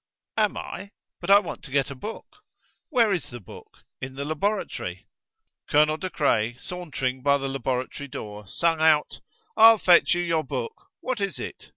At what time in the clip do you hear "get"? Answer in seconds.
1.69-1.91